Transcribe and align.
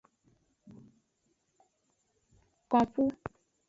Konkpu. 2.71 3.03